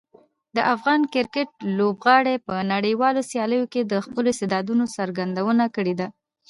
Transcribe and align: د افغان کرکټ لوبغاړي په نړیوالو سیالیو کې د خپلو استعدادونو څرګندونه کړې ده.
د 0.55 0.57
افغان 0.73 1.01
کرکټ 1.13 1.49
لوبغاړي 1.77 2.35
په 2.47 2.55
نړیوالو 2.73 3.21
سیالیو 3.31 3.69
کې 3.73 3.81
د 3.85 3.93
خپلو 4.05 4.27
استعدادونو 4.33 4.85
څرګندونه 4.97 5.65
کړې 5.75 5.93
ده. 5.99 6.07